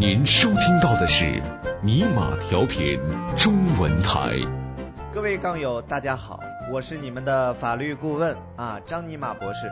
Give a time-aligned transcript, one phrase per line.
[0.00, 1.42] 您收听到的是
[1.82, 3.00] 尼玛调频
[3.36, 4.38] 中文台。
[5.12, 6.38] 各位杠友，大家好，
[6.70, 9.66] 我是你们的法律顾问啊，张尼玛博士。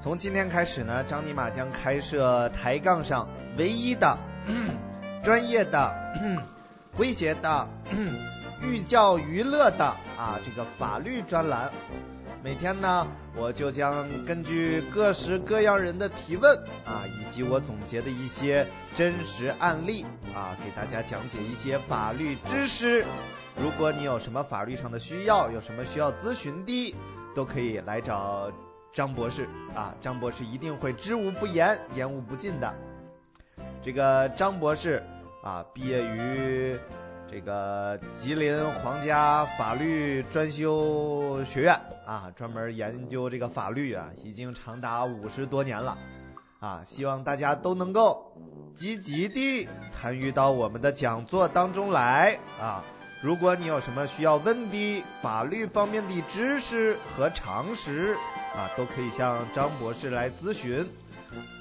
[0.00, 3.28] 从今天开始呢，张尼玛将开设抬杠上
[3.58, 4.18] 唯一的、
[5.22, 5.94] 专业的、
[6.98, 7.68] 诙谐的、
[8.60, 9.84] 寓教于乐的
[10.18, 11.70] 啊这个法律专栏。
[12.42, 16.56] 每天呢，我就将根据各式各样人的提问
[16.86, 23.04] 啊，以及我总结的一些真实案例啊，给大家讲解一些法律知识。
[23.62, 26.94] 如果你有什么法律上的需要，有什么需要咨询的，
[27.34, 28.50] 都可以来找
[28.90, 32.74] 张博士啊，张博士一定会知无不言，言无不尽的。
[33.82, 35.02] 这个张博士
[35.44, 36.78] 啊，毕业于
[37.30, 45.96] 这个吉林皇家法律专修学院啊，专门研究这个法律啊，已经长达五十多年了
[46.58, 48.36] 啊，希望大家都能够
[48.74, 52.82] 积极地参与到我们的讲座当中来啊。
[53.22, 58.16] 如果你有什么需要问的法律方面的知识和常识
[58.56, 60.90] 啊，都可以向张博士来咨询。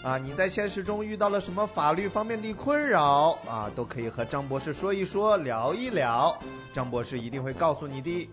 [0.03, 6.41] 啊，你在现实中遇到了什么法律方面的困扰啊，都可以和张博士说一说，聊一聊，
[6.73, 8.29] 张博士一定会告诉你的。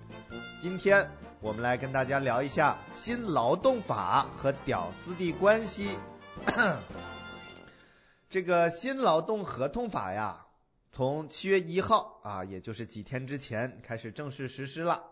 [0.60, 5.90] 今天我们来跟大家聊一下新劳动法和屌丝的关系。
[8.30, 10.46] 这个新劳动合同法呀，
[10.92, 15.02] 从七月一号啊，也就是几天之前开始正式实施了。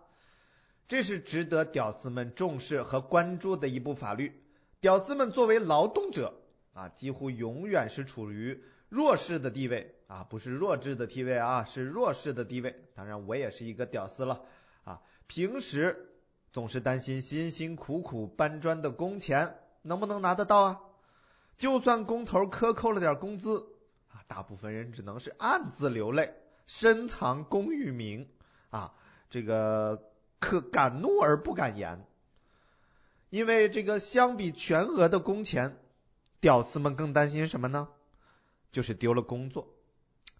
[0.88, 4.43] 这是值得屌丝们重视和关注的一部法律。
[4.84, 6.34] 屌丝们作为劳动者
[6.74, 12.84] 啊，几乎永远是处于弱势的地位啊，不是弱智的地位啊，是弱势的地位。
[12.94, 14.42] 当然，我也是一个屌丝了
[14.84, 15.00] 啊。
[15.26, 16.10] 平时
[16.52, 20.80] 总是担心辛辛苦苦搬砖的工钱能不能拿得到啊？
[21.56, 23.66] 就算工头克扣了点工资
[24.12, 26.34] 啊，大部分人只能是暗自流泪，
[26.66, 28.28] 深藏功与名
[28.68, 28.92] 啊，
[29.30, 32.06] 这个可敢怒而不敢言。
[33.34, 35.76] 因为这个相比全额的工钱，
[36.38, 37.88] 屌丝们更担心什么呢？
[38.70, 39.74] 就是丢了工作。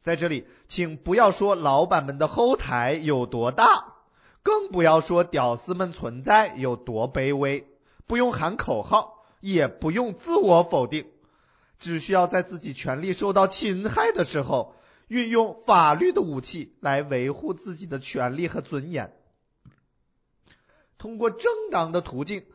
[0.01, 3.97] 在这里，请不要说老板们的后台有多大，
[4.45, 7.67] 更不要说屌丝们存在有多卑微。
[8.07, 11.11] 不用喊口号，也不用自我否定，
[11.81, 14.77] 只需要在自己权利受到侵害的时候，
[15.09, 19.13] 运用法律的武器来维护自己的权利和尊严，
[20.97, 22.47] 通过正当的途径。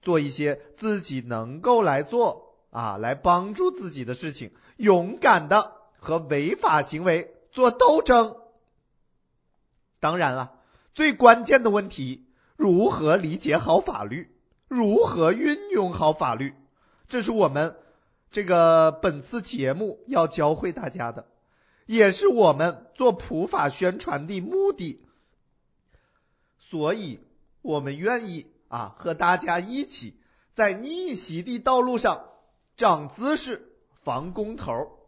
[0.00, 8.36] 做一些自己能够来做啊，来帮助自己的事情，勇敢的和违法行为做斗争。
[10.00, 10.54] 当然了，
[10.94, 12.26] 最关键的问题，
[12.56, 14.30] 如何理解好法律，
[14.68, 16.54] 如何运用好法律，
[17.08, 17.76] 这是我们
[18.30, 21.26] 这个本次节目要教会大家的，
[21.86, 25.02] 也是我们做普法宣传的目的。
[26.58, 27.18] 所以，
[27.62, 28.46] 我们愿意。
[28.68, 30.20] 啊，和大家一起
[30.52, 32.24] 在逆袭的道路上
[32.76, 34.98] 长姿势、防工头。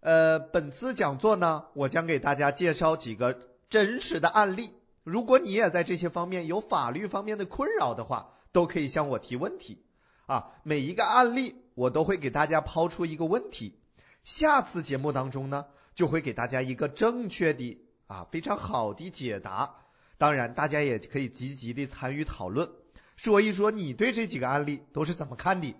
[0.00, 3.38] 呃，本次讲座呢，我将给大家介绍几个
[3.70, 4.74] 真实的案例。
[5.02, 9.84] 如果你也在这些方面有法律方面的困扰的话，都可以向我提问题。
[10.26, 13.78] 啊，每一个案例我都会给大家抛出一个问题，
[14.24, 19.76] 下次节目当中呢，就会给大家一个正确的啊非常好的解答。
[20.18, 22.70] 当然，大家也可以积极的参与讨论，
[23.16, 25.74] 说一说你对这几个案例都是怎么看的。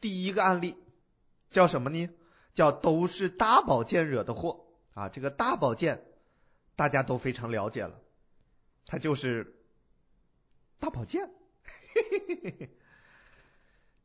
[0.00, 0.76] 第一个案例
[1.50, 2.10] 叫什么呢？
[2.54, 5.08] 叫都是大保健惹的祸啊！
[5.08, 6.04] 这个大保健
[6.74, 8.00] 大家都非常了解了，
[8.86, 9.58] 它就是
[10.78, 11.30] 大保健。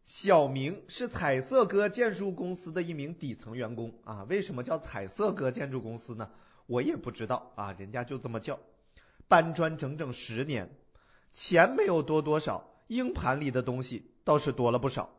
[0.04, 4.24] 小明是彩色哥建筑公司的一名底层员工啊。
[4.24, 6.30] 为什么叫彩色哥建筑公司呢？
[6.72, 8.58] 我也不知道啊，人家就这么叫。
[9.28, 10.70] 搬砖整整十年，
[11.34, 15.10] 钱没有多多少，硬盘里的东西倒是多了不少。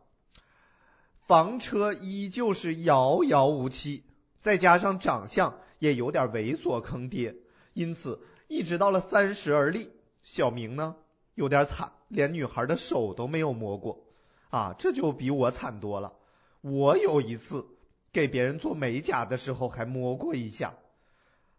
[1.27, 4.03] 房车依旧是遥遥无期，
[4.41, 7.37] 再加上长相也有点猥琐坑爹，
[7.75, 9.91] 因此一直到了三十而立，
[10.23, 10.97] 小明呢
[11.35, 14.07] 有点惨，连女孩的手都没有摸过
[14.49, 16.15] 啊，这就比我惨多了。
[16.63, 17.67] 我有一次
[18.11, 20.73] 给别人做美甲的时候还摸过一下。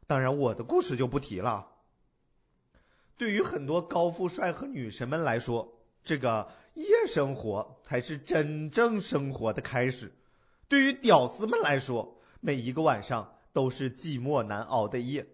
[0.08, 1.68] 当然，我的故事就不提了。
[3.18, 5.74] 对于很多高富帅和女神们来说，
[6.04, 10.12] 这个夜生活才是真正生活的开始。
[10.68, 15.28] 对于屌丝们来说，每一个晚上都是寂寞难熬的夜。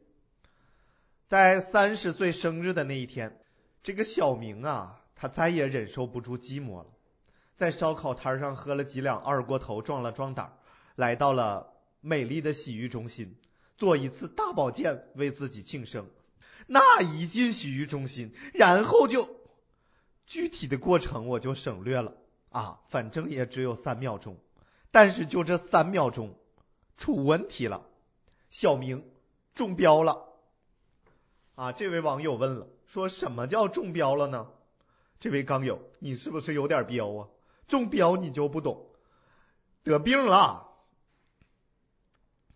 [1.26, 3.40] 在三十岁生日的那一天，
[3.82, 6.88] 这个小明啊，他再也忍受不住寂寞了。
[7.56, 10.58] 在烧烤摊上喝了几两二锅头，壮了壮胆，
[10.96, 13.36] 来到了美丽的洗浴中心，
[13.80, 16.06] 做一次大保健，为自己庆生。
[16.68, 19.38] 那一进洗浴中心，然后就
[20.26, 22.14] 具体的过程我就省略了
[22.50, 24.38] 啊，反正也只有三秒钟。
[24.92, 26.36] 但是就这三秒钟，
[26.98, 27.86] 出问题了，
[28.52, 29.10] 小明
[29.56, 30.28] 中标了。
[31.56, 34.50] 啊，这位网友问了，说什么叫中标了呢？
[35.22, 37.28] 这位刚友，你是不是有点标啊？
[37.68, 38.88] 中标你就不懂，
[39.84, 40.69] 得病了。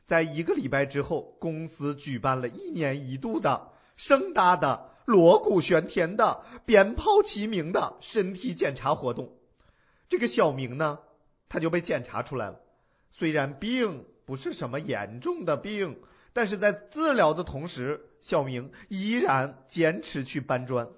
[0.06, 9.36] 在一个礼拜之后，公司举办了一年一度的盛大的锣鼓喧天的鞭炮齐鸣的身体检查活动。
[10.10, 11.00] 这个小明呢，
[11.50, 12.60] 他就被检查出来了。
[13.12, 16.00] 虽然病不是什么严重的病，
[16.34, 20.90] 但是在治疗的同时，小明依然坚持去搬砖。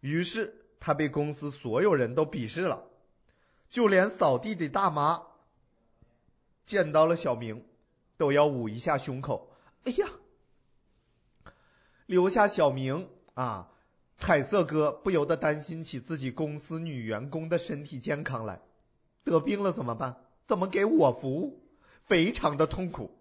[0.00, 0.56] 于是。
[0.82, 2.84] 他被公司所有人都鄙视了，
[3.68, 5.24] 就连扫地的大妈
[6.70, 7.64] 见到了小明，
[8.16, 9.50] 都要捂一下胸口。
[9.82, 10.06] 哎呀，
[12.06, 13.72] 留下小明啊，
[14.16, 18.60] 彩色哥不由得担心起自己公司女员工的身体健康来。
[19.24, 20.18] 得病了怎么办？
[20.46, 21.60] 怎么给我服务？
[22.04, 23.18] 非常的痛苦。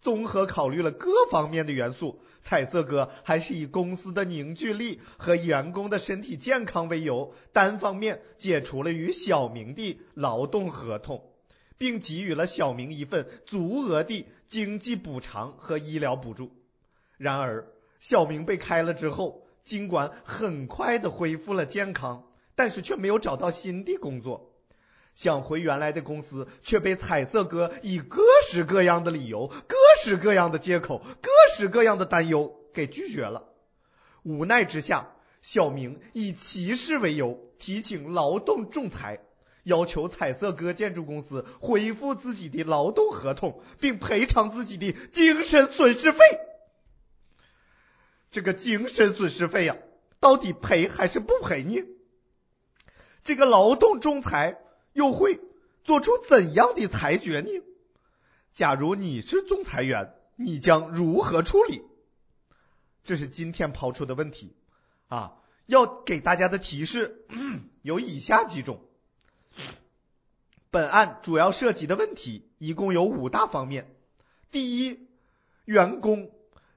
[0.00, 11.30] 综合考虑了各方面的元素，彩色哥还是以公司的凝聚力和员工的身体健康为由，单方面解除了与小明的劳动合同，
[11.78, 16.50] 并给予了小明一份足额的经济补偿和医疗补助。
[17.16, 17.66] 然而，
[18.00, 24.54] 小明被开了之后，尽管很快的恢复了健康，但是却没有找到新的工作。
[25.14, 33.48] 想回原来的公司，却被彩色哥以各式各样的理由、各式各样的借口、各式各样的担忧给拒绝了。
[34.22, 39.18] 无奈之下，小明以歧视为由提请劳动仲裁，
[39.64, 46.18] 要求彩色哥建筑公司恢复自己的劳动合同，并赔偿自己的精神损失费。
[48.30, 49.76] 这个精神损失费呀，
[50.20, 51.82] 到底赔还是不赔呢？
[53.24, 54.60] 这个劳动仲裁。
[54.94, 55.38] 又会
[55.84, 57.50] 做出怎样的裁决呢？
[58.52, 61.82] 假如你是仲裁员，你将如何处理？
[63.04, 64.56] 这是今天抛出的问题
[65.06, 65.34] 啊！
[65.66, 67.26] 要给大家的提示
[67.82, 68.87] 有以下几种。
[70.70, 73.94] 本案主要涉及的问题一共有五大方面：
[74.50, 75.08] 第一，
[75.64, 76.30] 员工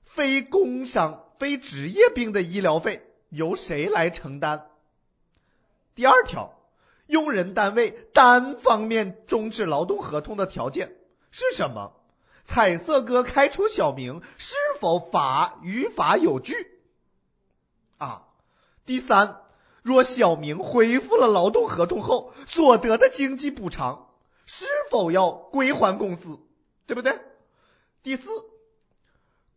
[0.03, 4.63] 非工伤、非职业病的医疗费由谁来承担？
[5.95, 6.57] 第二条。
[7.07, 10.95] 用人单位单方面终止劳动合同的条件
[11.29, 11.91] 是什么？
[12.45, 16.53] 彩色哥开除小明是否法于法有据？
[17.97, 18.27] 啊，
[18.85, 19.41] 第三，
[19.81, 24.09] 若小明恢复了劳动合同后所得的经济补偿
[24.45, 26.39] 是否要归还公司？
[26.85, 27.19] 对不对？
[28.03, 28.29] 第四，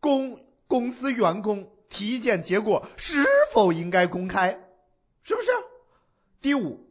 [0.00, 4.60] 公公司员工体检结果是否应该公开？
[5.22, 5.50] 是不是？
[6.40, 6.86] 第五。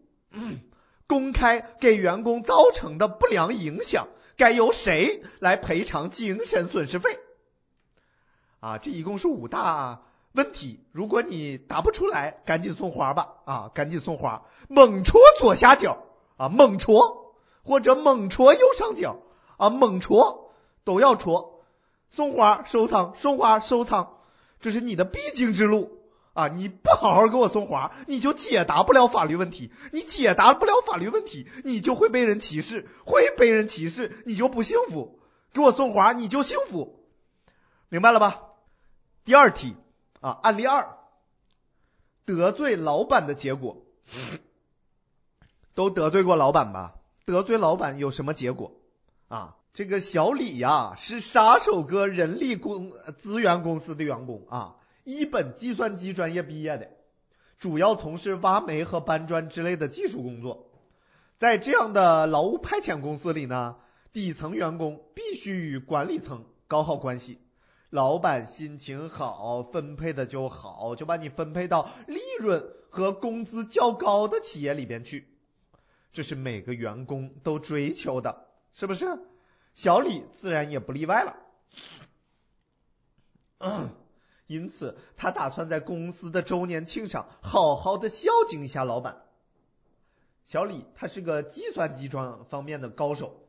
[1.05, 7.19] 公开给员工造成的不良影响，该由谁来赔偿精神损失费？
[8.59, 10.01] 啊，这一共是五大
[10.33, 10.79] 问题。
[10.91, 13.35] 如果你答不出来，赶紧送花吧！
[13.45, 16.03] 啊，赶紧送花，猛戳左下角
[16.37, 19.21] 啊，猛戳或者猛戳右上角
[19.57, 20.51] 啊，猛戳
[20.83, 21.63] 都要戳。
[22.09, 24.17] 送花收藏，送花收藏，
[24.59, 25.99] 这是你的必经之路。
[26.33, 26.47] 啊！
[26.47, 29.71] 你不好好给我送花，你就解答不了法律问题。
[29.91, 35.19] 你解答不了法律问题，你就会被人歧视，会被人歧视，你就不幸福。
[35.53, 37.05] 给我送花，你就幸福，
[37.87, 38.41] 明白了吧？
[39.25, 39.75] 第二题
[40.23, 40.95] 啊，案例二，
[42.23, 43.85] 得罪老板的结果，
[45.73, 46.95] 都得罪过老板吧？
[47.25, 48.71] 得罪老板有什么结果
[49.27, 49.57] 啊？
[49.73, 54.77] 这个小李呀，是杀手哥人力公资源公司的员工啊。
[55.03, 56.89] 一本计算机专业毕业的，
[57.59, 60.69] 主要从事挖煤和搬砖之类的技术工作。
[61.37, 63.75] 在这样的劳务派遣公司里呢，
[64.13, 67.41] 底层员工必须与管理层搞好关系。
[67.93, 75.27] 老板心情好，分配的就好，就把你分配到利润和工资较高的企业里边去。
[76.11, 79.19] 这是每个员工都追求的，是不是？
[79.75, 81.35] 小李自然也不例外了。
[84.47, 89.21] 因此，他打算在公司的周年庆上好好的孝敬一下老板。
[90.45, 93.42] 小李他是个计算机专方面的高手，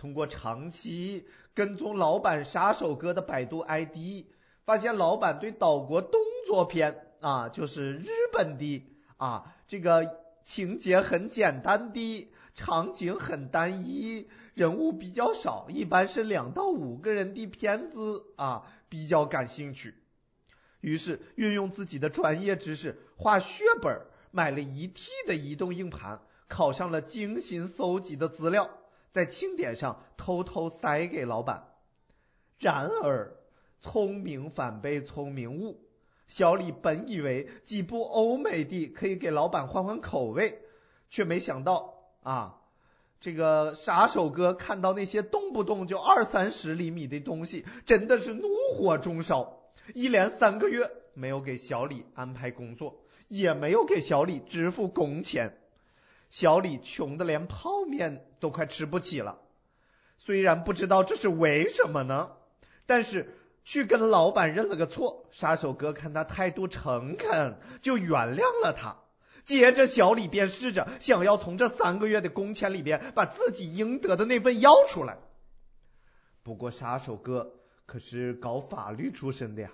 [0.00, 4.24] 通过长期跟踪老板杀手哥的百度 ID，
[4.64, 8.82] 发现老板对岛国动作片啊，就是日本的
[9.18, 19.94] 啊这个情节很简单的，场景很单一，人物比较少，一般是两到五个人的片子啊，比较感兴趣。
[20.80, 28.70] 于是运用自己的专业知识，花血本买了一 T 的移动硬盘，拷上了精心搜集的资料，
[29.10, 31.68] 在庆典上偷偷塞给老板。
[32.58, 33.36] 然而，
[33.80, 35.80] 聪明反被聪明误。
[36.28, 40.60] 小李本以为几部欧美的可以给老板换换口味，
[41.08, 42.60] 却没想到啊，
[43.20, 49.60] 这个杀手哥看到那些动不动就二三十厘米的东西，真的是怒火中烧。
[49.92, 55.58] 一连三个月没有给小李安排工作，也没有给小李支付工钱，
[56.28, 59.38] 小李穷的连泡面都快吃不起了。
[60.18, 62.32] 虽然不知道这是为什么呢，
[62.86, 63.36] 但是。
[63.62, 68.96] 去跟老板认了个错，杀手哥看他态度诚恳，就原谅了他。
[69.44, 75.18] 接着，小李便试着想要从这三个月的工钱里边把自己应得的那份要出来。
[76.42, 77.52] 不过，杀手哥
[77.84, 79.70] 可是搞法律出身的呀，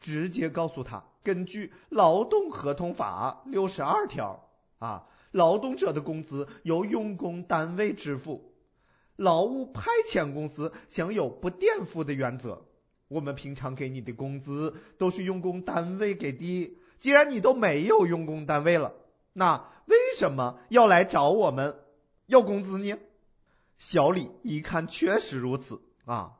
[0.00, 4.48] 直接告诉他，根据劳动合同法六十二条
[4.78, 8.52] 啊，劳动者的工资由用工单位支付，
[9.16, 12.66] 劳务派遣公司享有不垫付的原则。
[13.08, 18.94] 我们平常给你的工资都是用工单位给的，既然你都没有用工单位了，
[19.32, 21.78] 那为什么要来找我们
[22.26, 22.98] 要工资呢？
[23.78, 26.32] 小李一看确实如此啊，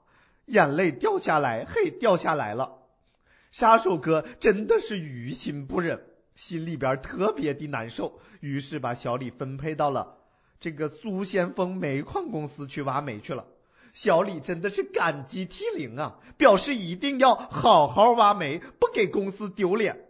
[0.44, 2.78] 眼泪掉下来，嘿，掉下来了。
[3.50, 6.04] 杀手哥真的是于心不忍，
[6.38, 10.18] 心里边特别的难受，于是把小李分配到了
[10.60, 13.46] 这个苏先锋煤矿公司去挖煤去了。
[13.92, 20.06] 小李真的是感激涕零啊，表示一定要好好挖煤，不给公司丢脸，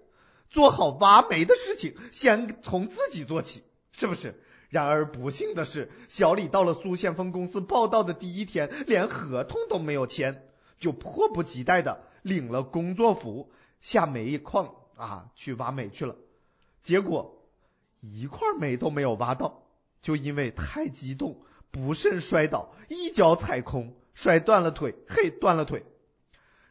[0.51, 4.39] 做好挖煤的事情，先从自己做起，是不是？
[4.69, 10.43] 然而不幸的是，小李到了苏先锋公司报道的第一天，连合同都没有签，
[10.79, 16.17] 就迫不及待的领了工作服，下煤矿啊去挖煤去了。
[16.83, 17.43] 结果
[18.00, 19.62] 一块煤都没有挖到，
[20.02, 21.40] 就因为太激动。
[21.71, 25.85] 不慎摔倒，一脚踩空，摔断了腿，嘿，断了腿。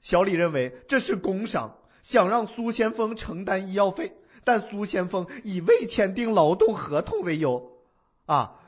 [0.01, 7.77] 小李认为这是工伤，想让苏先锋承担医药费，但苏先锋以未签订劳动合同为由，
[8.25, 8.60] 啊，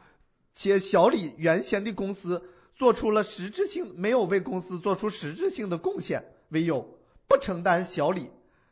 [0.54, 6.96] 且小李原先的公司做出了实质性没有为公司做出实质性的贡献为由，
[7.28, 8.30] 不承担小李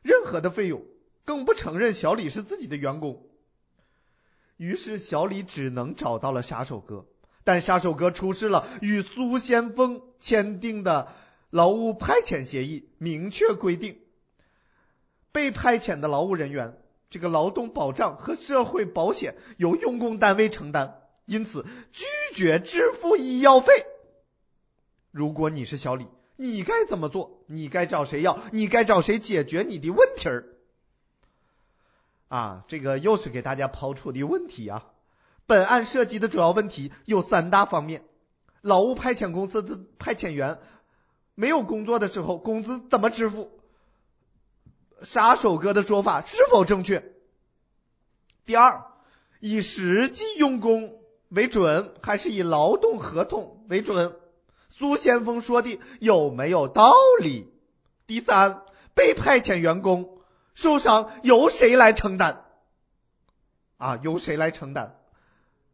[0.08, 0.86] 任何的费用，
[1.26, 3.28] 更不承认小李是自己的员工。
[4.56, 7.06] 于是小李只能找到了杀手哥。
[7.44, 11.14] 但杀手哥出示了与苏先锋签订的
[11.50, 14.00] 劳务派遣协议，明确规定，
[15.32, 16.78] 被派遣的劳务人员
[17.10, 23.86] 这个劳动保障和社会保险由用工单位承担，因此拒绝支付医药费。
[25.12, 27.37] 如果你是小李，你该怎么做？
[27.48, 28.38] 你该找谁要？
[28.52, 30.46] 你该找谁解决你的问题儿？
[32.28, 34.86] 啊，这个又是给大家抛出的问题啊。
[35.46, 38.04] 本案涉及的主要问题有三大方面：
[38.62, 40.60] 劳务派遣公司的派遣员
[41.36, 43.50] 没有工作的时候，工资怎么支付？
[45.04, 47.14] 杀手哥的说法是否正确？
[48.46, 48.84] 第二，
[49.40, 51.00] 以实际用工
[51.30, 54.18] 为准，还是以劳动合同为准？
[54.78, 57.52] 苏先锋说的有没有道理？
[58.06, 58.62] 第三，
[58.94, 60.20] 被派遣员工
[60.54, 62.46] 受伤由谁来承担？
[63.78, 65.00] 啊，由谁来承担？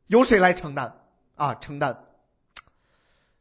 [0.08, 1.02] 由谁来承担
[1.36, 1.56] 啊？
[1.56, 2.06] 承担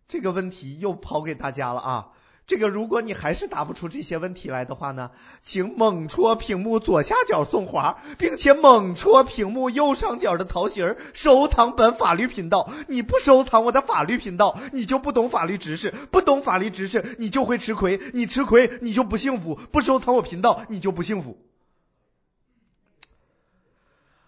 [0.09, 2.13] 这个问题又抛给大家了啊！
[2.45, 12.69] 这个如果你还是答不出这些问题来的话呢，请猛戳屏幕左下角送花，并且猛戳屏幕右上角的桃心儿，收藏本法律频道。
[12.89, 21.39] 你不收藏我的法律频道，你就不懂法律知识；不懂法律知识，你就会吃亏；你吃亏，你就不幸福；不收藏我频道，你就不幸福。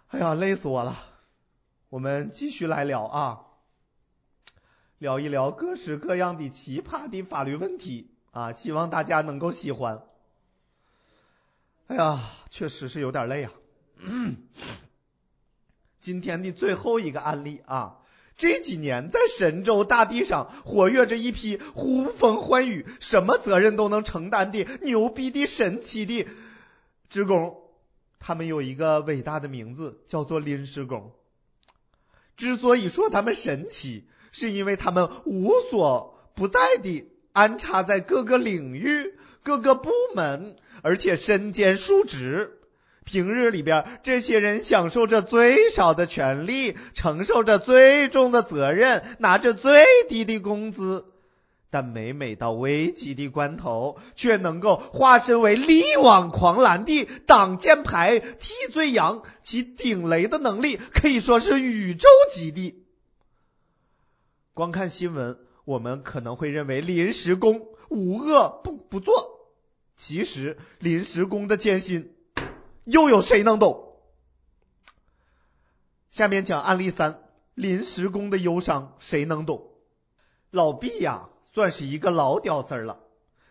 [0.08, 0.96] 哎呀，累死我了！
[1.90, 3.40] 我们继续来聊啊，
[5.04, 10.02] 聊一聊各式各样的奇葩的法律问题啊，希望大家能够喜欢。
[11.88, 13.52] 哎呀，确实是有点累啊。
[16.00, 17.98] 今天的最后一个案例啊，
[18.38, 26.26] 这几年在神州大地上活跃着一批呼风唤雨、什么责任都能承担的牛逼的神奇的
[27.10, 27.60] 职工，
[28.18, 31.12] 他们有一个伟大的名字，叫做临时工。
[32.38, 39.14] 之所以说他们神奇，是因为他们无所不在地安插在各个领域、
[39.44, 42.58] 各个部门，而且身兼数职，
[43.04, 51.04] 平日里边，这些人享受着最少的权利，承受着最重的责任，拿着最低的工资。
[51.70, 62.83] 但每每到危急的关头，却能够化身为力挽狂澜的挡箭牌、替罪羊，其顶雷的能力可以说是宇宙级的。
[64.54, 69.50] 光看新闻，我们可能会认为临时工无恶不不作，
[69.96, 72.14] 其实临时工的艰辛，
[72.84, 73.98] 又有谁能懂？
[76.10, 77.20] 下面讲案例三：
[77.54, 79.70] 临时工的忧伤，谁能懂？
[80.50, 81.28] 老毕呀。
[81.52, 82.98] 算是一个老屌丝了，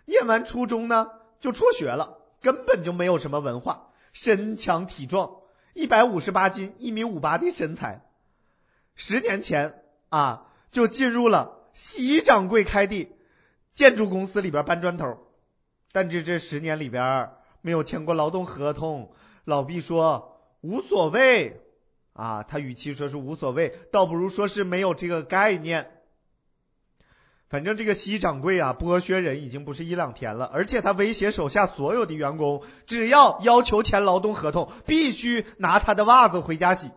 [0.03, 1.07] 念完初中呢
[1.39, 5.37] 就辍学了，根本就没有什么文化，身强体壮，
[5.73, 8.05] 一百五十八斤，一米五八的身材。
[8.93, 13.07] 十年前啊就进入了习掌柜开的
[13.71, 15.19] 建筑公司里边搬砖头，
[15.93, 17.29] 但这这十年里边
[17.61, 19.13] 没有签过劳动合同。
[19.45, 21.61] 老毕说无所谓
[22.13, 25.91] 啊，他与其说是无所谓，倒不如说是没有这个概念。
[27.49, 36.89] 反正这个西掌柜啊，剥削人已经不是一两天了，而且他威胁手下所有的员工，只要要求签劳动合同，必须拿他的袜子回家洗。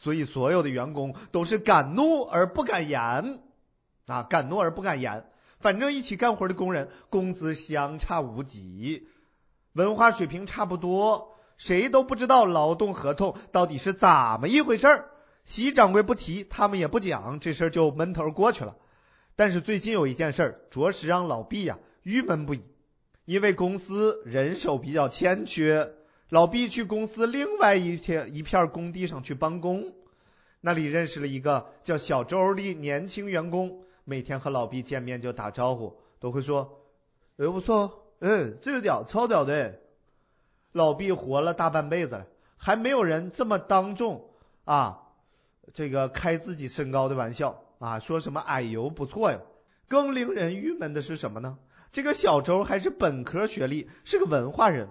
[0.00, 3.42] 所以所有的员工都是敢怒而不敢言
[4.06, 5.26] 啊，敢怒而不敢言。
[5.58, 9.06] 反正一起干活的工人工资相差无几，
[9.74, 14.08] 文化水平差不多，谁都不知道劳动合同到底是怎
[14.40, 15.10] 么一回事儿。
[15.44, 18.76] 西掌柜不提，他们也不讲，这事儿就闷头过去了。
[19.36, 22.62] 但是最近有一件事儿，着实让老毕呀郁闷不已。
[23.26, 25.92] 因为公司人手比较欠缺，
[26.30, 29.92] 老毕去公司另外一片一片工地上去帮工，
[30.60, 36.80] 那里认识了一个叫小周的年轻员工，每天和老毕见面就打招呼，都会说
[37.36, 39.80] ：“哎，不错，哎，这个屌，超屌的。”
[40.70, 44.30] 老毕活了大半辈子了，还没有人这么当众
[44.64, 45.08] 啊，
[45.74, 47.64] 这个开自己身高的玩笑。
[47.80, 49.40] 啊，说什么矮油不错呀。
[49.88, 51.58] 更令人郁闷的是什么呢？
[51.90, 54.90] 这个小周还是本科学历，是个文化人，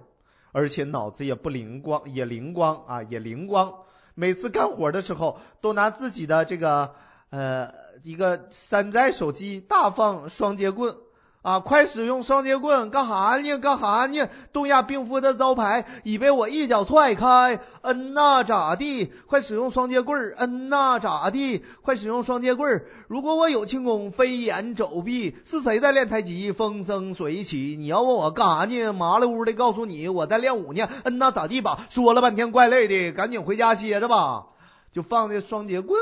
[0.52, 3.74] 而且脑子也不灵光，也灵光啊，也灵光。
[4.16, 6.96] 每次干活的时候，都拿自己的这个
[7.30, 10.98] 呃一个山寨手机大放双截棍。
[11.42, 11.62] 啊！
[11.62, 13.58] 快使用双截棍，干哈呢？
[13.60, 14.28] 干哈呢？
[14.52, 17.62] 东亚病夫的招牌已被我一脚踹开。
[17.82, 19.12] 嗯呐，咋地？
[19.26, 20.34] 快使用双截棍。
[20.38, 21.64] 嗯呐，咋地？
[21.82, 22.84] 快使用双截棍。
[23.08, 26.52] 如果我有轻功飞檐走壁，是谁在练太极？
[26.52, 27.78] 风生水起。
[27.80, 28.92] 你要问我干哈呢？
[28.92, 30.90] 麻了屋的告诉你，我在练武呢。
[31.06, 31.80] 嗯呐，咋地吧？
[31.90, 34.48] 说了半天怪累的，赶紧回家歇着吧。
[34.92, 35.98] 就放这双截棍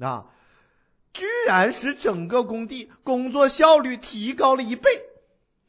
[0.00, 0.24] 啊。
[1.12, 4.90] 居然使整个工地工作效率提高了一倍。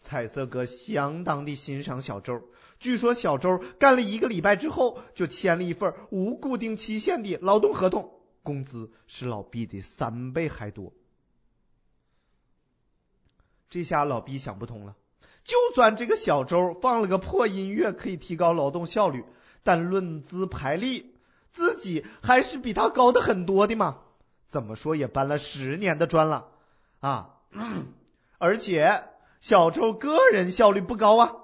[0.01, 2.41] 彩色哥相当的欣赏小周，
[2.79, 10.93] 据说小周干了一个礼拜之后就签了一份无固定期限的劳动合同，工资是老毕的三倍还多。
[13.69, 14.95] 这下老毕想不通了，
[15.43, 19.25] 就算这个小周放了个破音乐可以提高劳动效率，
[19.63, 21.13] 但论资排力，
[21.51, 23.99] 自己还是比他高的很多的嘛。
[24.49, 26.47] 怎么说也搬了十年的砖了
[26.99, 27.35] 啊！
[28.39, 29.03] 而且
[29.41, 31.35] 小周个人效率不高啊，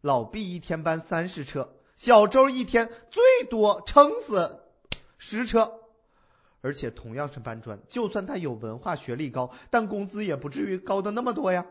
[0.00, 4.62] 老毕一天搬三十车，小周一天最多撑死
[5.18, 5.74] 十车。
[6.62, 11.66] 而且同样是搬砖，就算他有文化学历高，但工资也不至于高的那么多呀。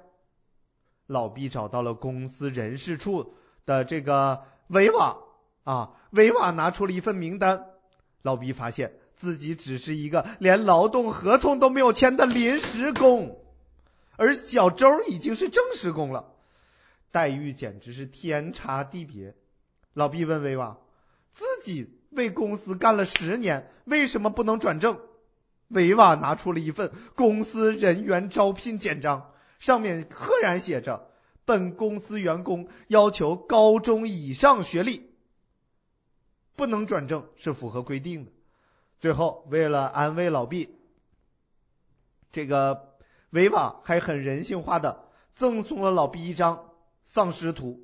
[1.08, 3.34] 老毕找到了公司人事处
[3.66, 5.18] 的这个维瓦
[5.64, 7.66] 啊，维瓦拿出了一份名单，
[8.22, 8.94] 老毕发现。
[9.16, 13.40] 自己只是一个连劳动合同都没有签的临时工，
[14.16, 16.34] 而小周已经是正式工了，
[17.12, 19.36] 待遇简直是天差地别。
[19.94, 20.78] 老毕问维瓦
[21.32, 25.00] ：“自己为公司干了十年，为什么不能转正？”
[25.70, 31.10] 维瓦拿出了一份公司人员招聘简章，上面赫然写着
[31.46, 35.10] ：“本公司员工要求高中以上学历，
[36.56, 38.32] 不能转正是符合规定的。”
[39.04, 40.74] 最后，为了安慰老毕，
[42.32, 42.96] 这个
[43.32, 46.70] 维瓦还很人性化的赠送了老毕一张
[47.04, 47.82] 丧尸图。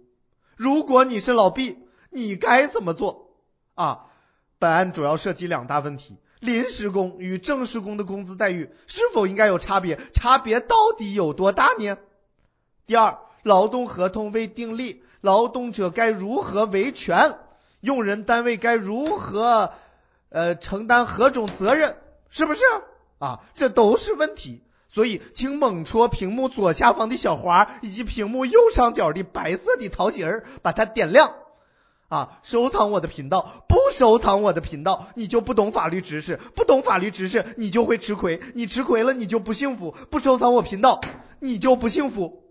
[0.55, 1.77] 如果你是老毕，
[2.10, 3.36] 你该怎么做
[3.75, 4.05] 啊？
[4.60, 9.97] 本案主要涉及两大问题：临时工与正式工的工资待遇是否应该有差别？
[10.13, 11.97] 差别到底有多大呢？
[12.86, 17.38] 第二，劳动合同未订立，劳动者该如何维权？
[17.82, 19.73] 用人单位该如何？
[20.29, 21.97] 呃，承担何种责任？
[22.29, 22.61] 是不是
[23.17, 23.41] 啊？
[23.55, 24.63] 这都是问题。
[24.91, 31.35] 所以，请猛戳屏幕左下方的小花，以及屏幕右上角的白色的桃心儿，把它点亮
[32.07, 41.01] 啊，收藏我的频道，不收藏我的频道，你就不懂法律知识，不懂法律知识，你就会吃亏，你吃亏了，你就不幸福，不收藏我频道，
[41.39, 42.43] 你就不幸福。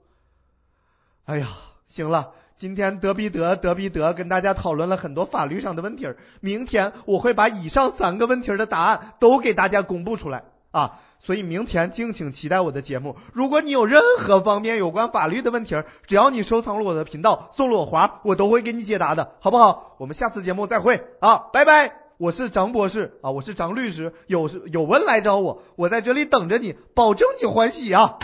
[1.24, 1.48] 哎呀，
[1.88, 10.42] 行了，今天德比德德比德跟大家讨论了很多法律上的问题儿，明天我会把以上三个问题的答案都给大家公布出来
[10.72, 10.98] 啊。
[11.20, 13.14] 所以明天敬请期待我的节目。
[13.32, 19.94] 如果你有任何方面有关法律的问题儿，只要你收藏了我的频道，送了我花，我都会给你解答的，好不好？
[19.98, 21.92] 我们下次节目再会啊，拜拜！
[22.16, 28.18] 我是张博士啊，我是张律师，有有问来找我，我在这里等着你，保证你欢喜啊！